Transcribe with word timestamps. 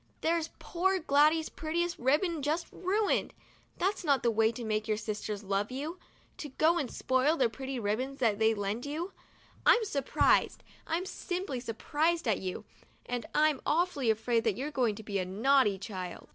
There's 0.21 0.49
poor 0.57 0.97
Gladys's 0.97 1.49
prettiest 1.49 1.99
ribbon 1.99 2.41
just 2.41 2.65
ruined! 2.71 3.35
That's 3.77 4.03
not 4.03 4.23
the 4.23 4.31
way 4.31 4.51
to 4.51 4.63
make 4.65 4.87
your 4.87 4.97
sisters 4.97 5.43
love 5.43 5.69
you, 5.69 5.99
to 6.39 6.49
go 6.49 6.79
and 6.79 6.89
spoil 6.89 7.37
the 7.37 7.49
pretty 7.49 7.79
ribbons 7.79 8.17
that 8.17 8.39
they 8.39 8.55
lend 8.55 8.83
you. 8.87 9.13
I'm 9.63 9.85
surprised, 9.85 10.63
I'm 10.87 11.05
simply 11.05 11.59
surprised 11.59 12.27
at 12.27 12.39
you, 12.39 12.65
and 13.05 13.27
I'm 13.35 13.61
awfully 13.63 14.09
afraid 14.09 14.43
that 14.45 14.57
you're 14.57 14.71
going 14.71 14.95
to 14.95 15.03
be 15.03 15.19
a 15.19 15.23
naughty 15.25 15.77
child 15.77 16.29